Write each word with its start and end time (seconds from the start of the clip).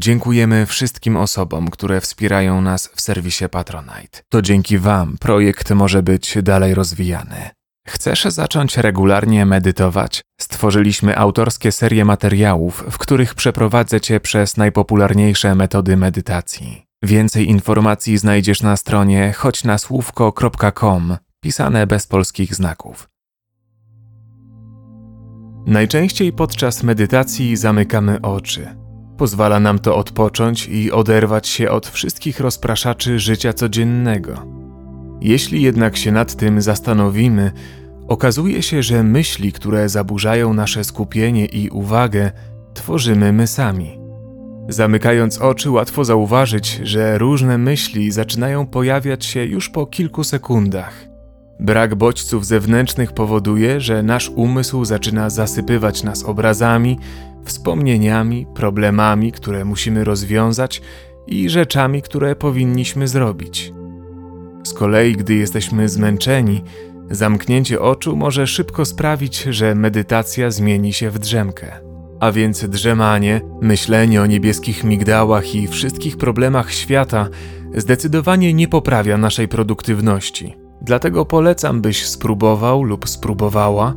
Dziękujemy 0.00 0.66
wszystkim 0.66 1.16
osobom, 1.16 1.70
które 1.70 2.00
wspierają 2.00 2.60
nas 2.60 2.90
w 2.94 3.00
serwisie 3.00 3.44
Patronite. 3.50 4.20
To 4.28 4.42
dzięki 4.42 4.78
Wam 4.78 5.16
projekt 5.20 5.70
może 5.70 6.02
być 6.02 6.38
dalej 6.42 6.74
rozwijany. 6.74 7.50
Chcesz 7.86 8.24
zacząć 8.24 8.76
regularnie 8.76 9.46
medytować? 9.46 10.22
Stworzyliśmy 10.40 11.18
autorskie 11.18 11.72
serie 11.72 12.04
materiałów, 12.04 12.84
w 12.90 12.98
których 12.98 13.34
przeprowadzę 13.34 14.00
Cię 14.00 14.20
przez 14.20 14.56
najpopularniejsze 14.56 15.54
metody 15.54 15.96
medytacji. 15.96 16.82
Więcej 17.02 17.48
informacji 17.48 18.18
znajdziesz 18.18 18.62
na 18.62 18.76
stronie 18.76 19.32
choćnasłówko.com, 19.32 21.16
pisane 21.40 21.86
bez 21.86 22.06
polskich 22.06 22.54
znaków. 22.54 23.08
Najczęściej 25.66 26.32
podczas 26.32 26.82
medytacji 26.82 27.56
zamykamy 27.56 28.20
oczy. 28.20 28.79
Pozwala 29.20 29.60
nam 29.60 29.78
to 29.78 29.96
odpocząć 29.96 30.68
i 30.68 30.92
oderwać 30.92 31.48
się 31.48 31.70
od 31.70 31.86
wszystkich 31.86 32.40
rozpraszaczy 32.40 33.18
życia 33.18 33.52
codziennego. 33.52 34.46
Jeśli 35.20 35.62
jednak 35.62 35.96
się 35.96 36.12
nad 36.12 36.34
tym 36.34 36.62
zastanowimy, 36.62 37.52
okazuje 38.08 38.62
się, 38.62 38.82
że 38.82 39.02
myśli, 39.02 39.52
które 39.52 39.88
zaburzają 39.88 40.54
nasze 40.54 40.84
skupienie 40.84 41.46
i 41.46 41.70
uwagę, 41.70 42.32
tworzymy 42.74 43.32
my 43.32 43.46
sami. 43.46 43.98
Zamykając 44.68 45.38
oczy, 45.38 45.70
łatwo 45.70 46.04
zauważyć, 46.04 46.80
że 46.82 47.18
różne 47.18 47.58
myśli 47.58 48.12
zaczynają 48.12 48.66
pojawiać 48.66 49.24
się 49.24 49.44
już 49.44 49.68
po 49.68 49.86
kilku 49.86 50.24
sekundach. 50.24 51.10
Brak 51.60 51.94
bodźców 51.94 52.46
zewnętrznych 52.46 53.12
powoduje, 53.12 53.80
że 53.80 54.02
nasz 54.02 54.28
umysł 54.28 54.84
zaczyna 54.84 55.30
zasypywać 55.30 56.02
nas 56.02 56.24
obrazami, 56.24 56.98
wspomnieniami, 57.44 58.46
problemami, 58.54 59.32
które 59.32 59.64
musimy 59.64 60.04
rozwiązać 60.04 60.82
i 61.26 61.48
rzeczami, 61.48 62.02
które 62.02 62.36
powinniśmy 62.36 63.08
zrobić. 63.08 63.72
Z 64.64 64.72
kolei, 64.72 65.16
gdy 65.16 65.34
jesteśmy 65.34 65.88
zmęczeni, 65.88 66.64
zamknięcie 67.10 67.80
oczu 67.80 68.16
może 68.16 68.46
szybko 68.46 68.84
sprawić, 68.84 69.42
że 69.42 69.74
medytacja 69.74 70.50
zmieni 70.50 70.92
się 70.92 71.10
w 71.10 71.18
drzemkę. 71.18 71.80
A 72.20 72.32
więc 72.32 72.64
drzemanie, 72.64 73.40
myślenie 73.60 74.22
o 74.22 74.26
niebieskich 74.26 74.84
migdałach 74.84 75.54
i 75.54 75.68
wszystkich 75.68 76.16
problemach 76.16 76.72
świata 76.72 77.28
zdecydowanie 77.74 78.54
nie 78.54 78.68
poprawia 78.68 79.18
naszej 79.18 79.48
produktywności. 79.48 80.56
Dlatego 80.82 81.26
polecam, 81.26 81.80
byś 81.80 82.06
spróbował 82.06 82.82
lub 82.82 83.08
spróbowała 83.08 83.94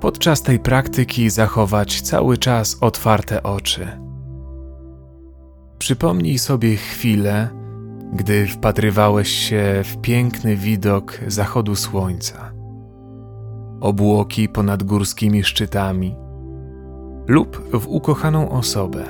podczas 0.00 0.42
tej 0.42 0.58
praktyki 0.58 1.30
zachować 1.30 2.00
cały 2.00 2.38
czas 2.38 2.76
otwarte 2.80 3.42
oczy. 3.42 3.86
Przypomnij 5.78 6.38
sobie 6.38 6.76
chwilę, 6.76 7.48
gdy 8.12 8.46
wpatrywałeś 8.46 9.28
się 9.28 9.82
w 9.84 10.00
piękny 10.00 10.56
widok 10.56 11.20
zachodu 11.26 11.76
słońca, 11.76 12.52
obłoki 13.80 14.48
ponad 14.48 14.82
górskimi 14.82 15.44
szczytami 15.44 16.16
lub 17.26 17.78
w 17.80 17.88
ukochaną 17.88 18.50
osobę. 18.50 19.04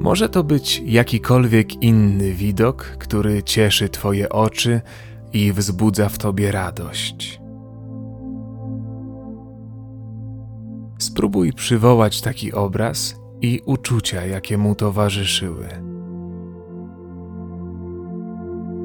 Może 0.00 0.28
to 0.28 0.44
być 0.44 0.82
jakikolwiek 0.86 1.82
inny 1.82 2.32
widok, 2.32 2.82
który 2.82 3.42
cieszy 3.42 3.88
Twoje 3.88 4.28
oczy 4.28 4.80
i 5.32 5.52
wzbudza 5.52 6.08
w 6.08 6.18
tobie 6.18 6.52
radość. 6.52 7.43
Spróbuj 10.98 11.52
przywołać 11.52 12.20
taki 12.20 12.52
obraz 12.52 13.16
i 13.40 13.60
uczucia, 13.66 14.26
jakie 14.26 14.58
mu 14.58 14.74
towarzyszyły. 14.74 15.68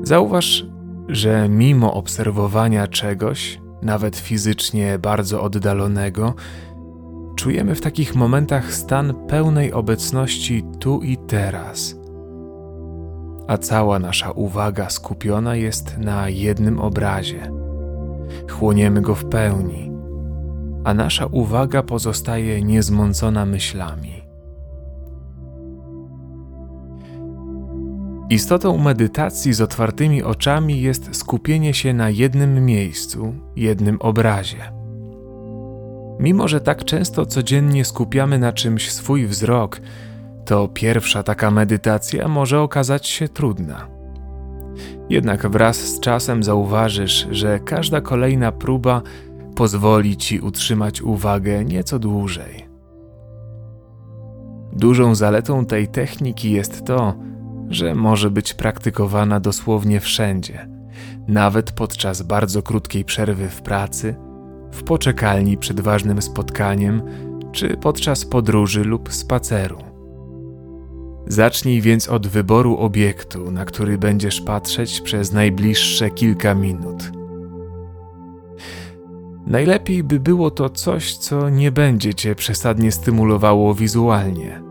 Zauważ, 0.03 0.65
że 1.07 1.49
mimo 1.49 1.93
obserwowania 1.93 2.87
czegoś, 2.87 3.61
nawet 3.81 4.17
fizycznie 4.17 4.99
bardzo 4.99 5.43
oddalonego, 5.43 6.33
czujemy 7.35 7.75
w 7.75 7.81
takich 7.81 8.15
momentach 8.15 8.73
stan 8.73 9.13
pełnej 9.27 9.73
obecności 9.73 10.63
tu 10.79 11.01
i 11.01 11.17
teraz 11.17 11.99
a 13.49 13.57
cała 13.57 13.99
nasza 13.99 14.31
uwaga 14.31 14.89
skupiona 14.89 15.55
jest 15.55 15.97
na 15.97 16.29
jednym 16.29 16.79
obrazie. 16.79 17.51
Chłoniemy 18.49 19.01
go 19.01 19.15
w 19.15 19.25
pełni, 19.25 19.88
a 20.83 20.93
nasza 20.93 21.25
uwaga 21.25 21.83
pozostaje 21.83 22.61
niezmącona 22.61 23.45
myślami. 23.45 24.29
Istotą 28.29 28.77
medytacji 28.77 29.53
z 29.53 29.61
otwartymi 29.61 30.23
oczami 30.23 30.81
jest 30.81 31.15
skupienie 31.15 31.73
się 31.73 31.93
na 31.93 32.09
jednym 32.09 32.65
miejscu, 32.65 33.33
jednym 33.55 33.97
obrazie. 34.01 34.71
Mimo, 36.19 36.47
że 36.47 36.61
tak 36.61 36.85
często 36.85 37.25
codziennie 37.25 37.85
skupiamy 37.85 38.39
na 38.39 38.53
czymś 38.53 38.91
swój 38.91 39.27
wzrok, 39.27 39.81
to 40.45 40.67
pierwsza 40.67 41.23
taka 41.23 41.51
medytacja 41.51 42.27
może 42.27 42.61
okazać 42.61 43.07
się 43.07 43.27
trudna. 43.27 43.87
Jednak 45.09 45.47
wraz 45.47 45.77
z 45.77 45.99
czasem 45.99 46.43
zauważysz, 46.43 47.27
że 47.31 47.59
każda 47.59 48.01
kolejna 48.01 48.51
próba 48.51 49.01
pozwoli 49.59 50.17
ci 50.17 50.39
utrzymać 50.39 51.01
uwagę 51.01 51.65
nieco 51.65 51.99
dłużej. 51.99 52.69
Dużą 54.73 55.15
zaletą 55.15 55.65
tej 55.65 55.87
techniki 55.87 56.51
jest 56.51 56.85
to, 56.85 57.15
że 57.69 57.95
może 57.95 58.31
być 58.31 58.53
praktykowana 58.53 59.39
dosłownie 59.39 59.99
wszędzie, 59.99 60.69
nawet 61.27 61.71
podczas 61.71 62.21
bardzo 62.21 62.61
krótkiej 62.61 63.05
przerwy 63.05 63.49
w 63.49 63.61
pracy, 63.61 64.15
w 64.71 64.83
poczekalni 64.83 65.57
przed 65.57 65.81
ważnym 65.81 66.21
spotkaniem, 66.21 67.01
czy 67.51 67.77
podczas 67.77 68.25
podróży 68.25 68.83
lub 68.83 69.13
spaceru. 69.13 69.77
Zacznij 71.27 71.81
więc 71.81 72.09
od 72.09 72.27
wyboru 72.27 72.77
obiektu, 72.77 73.51
na 73.51 73.65
który 73.65 73.97
będziesz 73.97 74.41
patrzeć 74.41 75.01
przez 75.01 75.31
najbliższe 75.31 76.09
kilka 76.09 76.55
minut. 76.55 77.18
Najlepiej 79.47 80.03
by 80.03 80.19
było 80.19 80.51
to 80.51 80.69
coś, 80.69 81.17
co 81.17 81.49
nie 81.49 81.71
będzie 81.71 82.13
cię 82.13 82.35
przesadnie 82.35 82.91
stymulowało 82.91 83.73
wizualnie. 83.73 84.61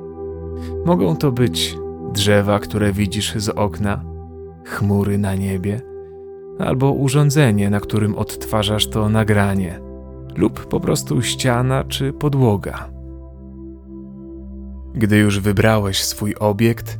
Mogą 0.84 1.16
to 1.16 1.32
być 1.32 1.76
drzewa, 2.12 2.58
które 2.58 2.92
widzisz 2.92 3.34
z 3.36 3.48
okna, 3.48 4.04
chmury 4.64 5.18
na 5.18 5.34
niebie, 5.34 5.80
albo 6.58 6.92
urządzenie, 6.92 7.70
na 7.70 7.80
którym 7.80 8.14
odtwarzasz 8.14 8.86
to 8.86 9.08
nagranie, 9.08 9.80
lub 10.36 10.66
po 10.66 10.80
prostu 10.80 11.22
ściana 11.22 11.84
czy 11.84 12.12
podłoga. 12.12 12.88
Gdy 14.94 15.16
już 15.16 15.40
wybrałeś 15.40 16.04
swój 16.04 16.34
obiekt, 16.34 16.98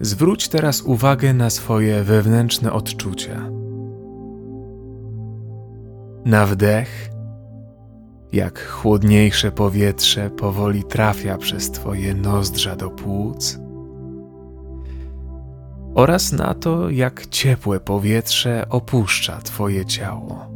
zwróć 0.00 0.48
teraz 0.48 0.82
uwagę 0.82 1.34
na 1.34 1.50
swoje 1.50 2.04
wewnętrzne 2.04 2.72
odczucia. 2.72 3.50
Na 6.24 6.46
wdech, 6.46 7.10
jak 8.32 8.68
chłodniejsze 8.68 9.52
powietrze 9.52 10.30
powoli 10.30 10.84
trafia 10.84 11.38
przez 11.38 11.70
Twoje 11.70 12.14
nozdrza 12.14 12.76
do 12.76 12.90
płuc, 12.90 13.58
oraz 15.94 16.32
na 16.32 16.54
to, 16.54 16.90
jak 16.90 17.26
ciepłe 17.26 17.80
powietrze 17.80 18.66
opuszcza 18.68 19.38
Twoje 19.38 19.84
ciało. 19.84 20.46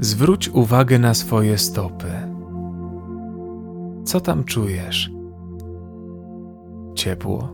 Zwróć 0.00 0.48
uwagę 0.48 0.98
na 0.98 1.14
swoje 1.14 1.58
stopy. 1.58 2.12
Co 4.04 4.20
tam 4.20 4.44
czujesz? 4.44 5.15
Ciepło? 7.06 7.48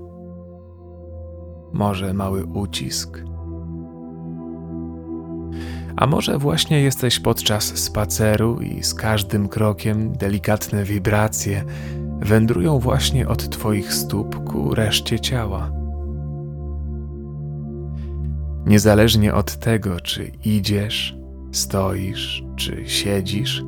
Może 1.73 2.15
mały 2.15 2.45
ucisk? 2.45 3.25
A 5.97 6.07
może 6.07 6.39
właśnie 6.39 6.83
jesteś 6.83 7.21
podczas 7.21 7.65
spaceru 7.65 8.61
i 8.61 8.83
z 8.83 8.95
każdym 8.95 9.49
krokiem 9.49 10.13
delikatne 10.13 10.85
wibracje 10.85 11.65
wędrują 12.21 12.79
właśnie 12.79 13.29
od 13.29 13.51
Twoich 13.51 13.95
stóp 13.95 14.45
ku 14.45 14.75
reszcie 14.75 15.21
ciała? 15.21 15.73
Niezależnie 18.67 19.35
od 19.35 19.57
tego, 19.57 20.01
czy 20.01 20.33
idziesz, 20.45 21.17
stoisz 21.51 22.45
czy 22.57 22.89
siedzisz, 22.89 23.65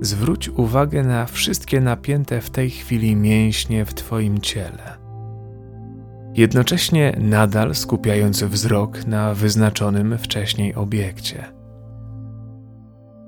zwróć 0.00 0.48
uwagę 0.48 1.02
na 1.02 1.26
wszystkie 1.26 1.80
napięte 1.80 2.40
w 2.40 2.50
tej 2.50 2.70
chwili 2.70 3.16
mięśnie 3.16 3.84
w 3.84 3.94
Twoim 3.94 4.40
ciele. 4.40 4.98
Jednocześnie 6.34 7.16
nadal 7.20 7.74
skupiając 7.74 8.42
wzrok 8.42 9.06
na 9.06 9.34
wyznaczonym 9.34 10.18
wcześniej 10.18 10.74
obiekcie. 10.74 11.44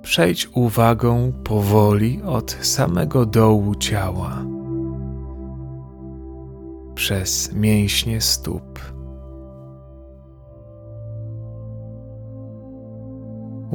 przejdź 0.02 0.48
uwagą 0.54 1.32
powoli 1.44 2.22
od 2.22 2.50
samego 2.50 3.26
dołu 3.26 3.74
ciała, 3.74 4.44
przez 6.94 7.52
mięśnie 7.52 8.20
stóp. 8.20 8.78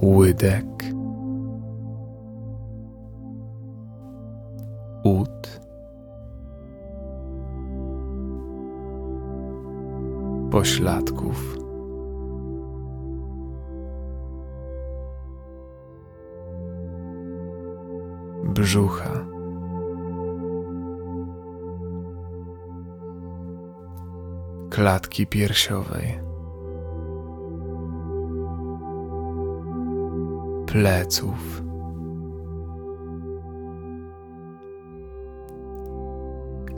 Łydek, 0.01 0.65
pośladków. 10.65 11.57
brzucha. 18.43 19.25
Klatki 24.69 25.27
piersiowej, 25.27 26.19
pleców, 30.65 31.63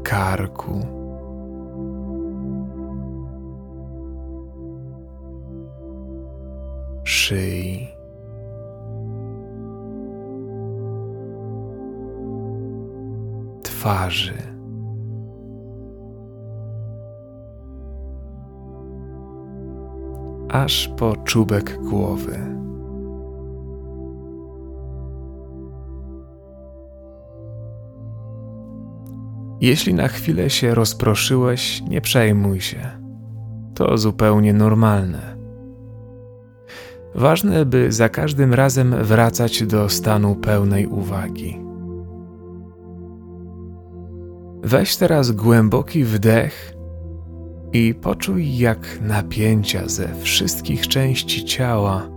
karku, 0.03 1.06
szyi. 7.27 7.87
twarzy. 13.63 14.33
Aż 20.49 20.87
po 20.97 21.15
czubek 21.15 21.77
głowy. 21.83 22.39
Jeśli 29.61 29.93
na 29.93 30.07
chwilę 30.07 30.49
się 30.49 30.75
rozproszyłeś, 30.75 31.81
nie 31.89 32.01
przejmuj 32.01 32.61
się. 32.61 32.79
To 33.75 33.97
zupełnie 33.97 34.53
normalne. 34.53 35.36
Ważne, 37.17 37.65
by 37.65 37.91
za 37.91 38.09
każdym 38.09 38.53
razem 38.53 38.95
wracać 39.03 39.63
do 39.63 39.89
stanu 39.89 40.35
pełnej 40.35 40.87
uwagi. 40.87 41.59
Weź 44.63 44.97
teraz 44.97 45.31
głęboki 45.31 46.03
wdech 46.03 46.73
i 47.73 47.95
poczuj, 47.95 48.57
jak 48.57 48.99
napięcia 49.01 49.87
ze 49.87 50.15
wszystkich 50.15 50.87
części 50.87 51.45
ciała 51.45 52.09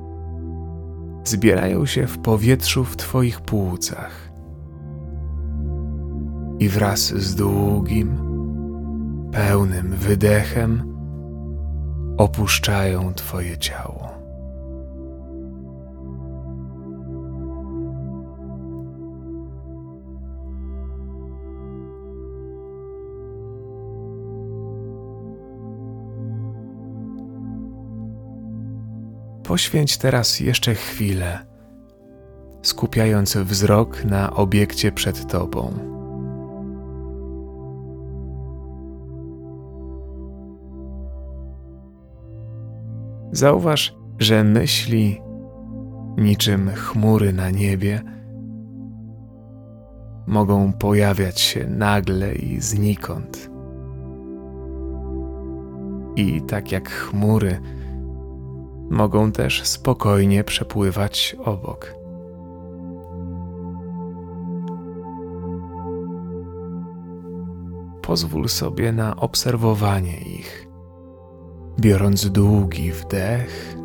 zbierają 1.24 1.86
się 1.86 2.06
w 2.06 2.18
powietrzu 2.18 2.84
w 2.84 2.96
Twoich 2.96 3.40
płucach. 3.40 4.30
I 6.58 6.68
wraz 6.68 7.00
z 7.00 7.34
długim, 7.34 8.18
pełnym 9.32 9.94
wydechem 9.96 10.82
opuszczają 12.16 13.14
Twoje 13.14 13.58
ciało. 13.58 14.19
Poświęć 29.50 29.98
teraz 29.98 30.40
jeszcze 30.40 30.74
chwilę, 30.74 31.38
skupiając 32.62 33.36
wzrok 33.36 34.04
na 34.04 34.34
obiekcie 34.34 34.92
przed 34.92 35.26
Tobą. 35.26 35.72
Zauważ, 43.32 43.94
że 44.18 44.44
myśli, 44.44 45.20
niczym 46.16 46.70
chmury 46.70 47.32
na 47.32 47.50
niebie, 47.50 48.02
mogą 50.26 50.72
pojawiać 50.72 51.40
się 51.40 51.66
nagle 51.66 52.34
i 52.34 52.60
znikąd. 52.60 53.50
I 56.16 56.42
tak 56.42 56.72
jak 56.72 56.90
chmury, 56.90 57.60
mogą 58.90 59.32
też 59.32 59.64
spokojnie 59.64 60.44
przepływać 60.44 61.36
obok. 61.44 61.94
Pozwól 68.02 68.48
sobie 68.48 68.92
na 68.92 69.16
obserwowanie 69.16 70.20
ich, 70.20 70.68
biorąc 71.80 72.30
długi 72.30 72.92
wdech. 72.92 73.76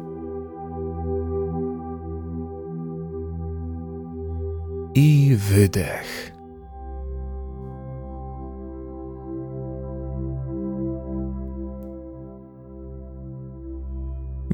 I 4.96 5.36
wydech. 5.40 6.35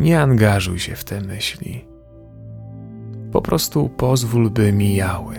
Nie 0.02 0.22
angażuj 0.22 0.80
się 0.80 0.96
w 0.96 1.04
te 1.04 1.22
myśli. 1.22 1.86
Po 3.32 3.42
prostu 3.42 3.90
pozwól, 3.90 4.50
by 4.50 4.74
mijały, 4.74 5.36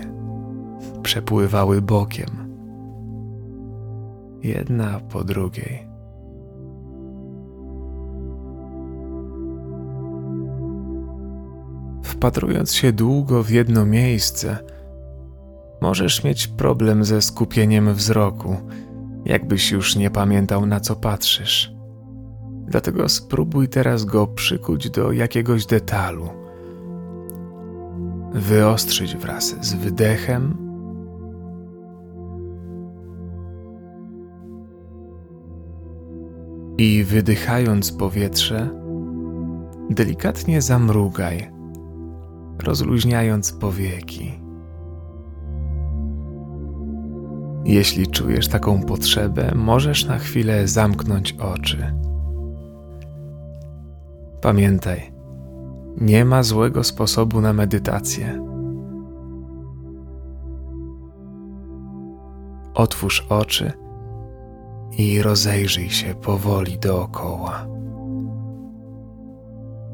przepływały 1.03 1.82
bokiem, 1.82 2.55
jedna 4.43 5.00
po 5.00 5.25
drugiej. 5.25 5.88
Wpatrując 12.03 12.75
się 12.75 12.93
długo 12.93 13.43
w 13.43 13.50
jedno 13.50 13.87
miejsce, 13.87 14.58
możesz 15.81 16.25
mieć 16.25 16.46
problem 16.46 17.05
ze 17.05 17.22
skupieniem 17.22 17.94
wzroku, 17.94 18.56
jakbyś 19.25 19.70
już 19.70 19.96
nie 19.96 20.10
pamiętał, 20.10 20.67
na 20.67 20.81
co 20.81 20.96
patrzysz. 20.96 21.71
Dlatego 22.66 23.08
spróbuj 23.08 23.69
teraz 23.69 24.04
go 24.04 24.26
przykuć 24.26 24.90
do 24.90 25.12
jakiegoś 25.12 25.66
detalu. 25.66 26.28
Wyostrzyć 28.32 29.16
wraz 29.16 29.66
z 29.66 29.74
wydechem. 29.74 30.56
I 36.78 37.04
wydychając 37.04 37.92
powietrze, 37.92 38.69
delikatnie 39.90 40.62
zamrugaj, 40.62 41.50
rozluźniając 42.64 43.52
powieki. 43.52 44.42
Jeśli 47.64 48.06
czujesz 48.06 48.48
taką 48.48 48.82
potrzebę, 48.82 49.52
możesz 49.54 50.04
na 50.04 50.19
chwilę 50.19 50.69
zamknąć 50.69 51.32
oczy. 51.32 51.94
Pamiętaj, 54.43 55.13
nie 56.01 56.25
ma 56.25 56.43
złego 56.43 56.84
sposobu 56.84 57.41
na 57.41 57.53
medytację. 57.53 58.46
Otwórz 62.75 63.27
oczy 63.29 63.72
i 64.99 65.22
rozejrzyj 65.22 65.91
się 65.91 66.15
powoli 66.15 66.79
dookoła, 66.79 67.67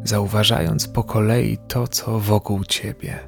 zauważając 0.04 0.88
po 0.88 1.04
kolei 1.04 1.58
to, 1.68 1.88
co 1.88 2.18
wokół 2.18 2.64
ciebie. 2.64 3.18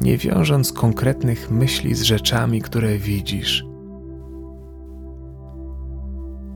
Nie 0.00 0.18
wiążąc 0.18 0.72
konkretnych 0.72 1.50
myśli 1.50 1.94
z 1.94 2.02
rzeczami, 2.02 2.60
które 2.60 2.98
widzisz. 2.98 3.64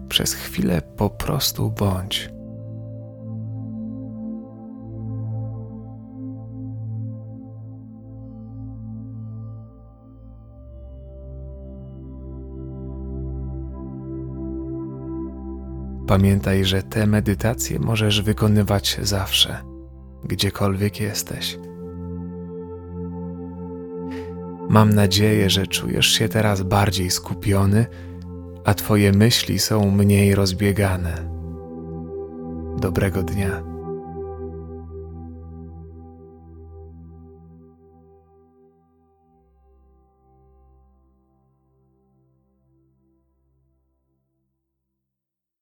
Przez 0.08 0.34
chwilę 0.34 0.82
po 0.96 1.10
prostu 1.10 1.70
bądź. 1.70 2.33
Pamiętaj, 16.06 16.64
że 16.64 16.82
te 16.82 17.06
medytacje 17.06 17.78
możesz 17.78 18.22
wykonywać 18.22 18.98
zawsze, 19.02 19.64
gdziekolwiek 20.24 21.00
jesteś. 21.00 21.58
Mam 24.68 24.92
nadzieję, 24.92 25.50
że 25.50 25.66
czujesz 25.66 26.06
się 26.06 26.28
teraz 26.28 26.62
bardziej 26.62 27.10
skupiony, 27.10 27.86
a 28.64 28.74
Twoje 28.74 29.12
myśli 29.12 29.58
są 29.58 29.90
mniej 29.90 30.34
rozbiegane. 30.34 31.30
Dobrego 32.80 33.22
dnia. 33.22 33.73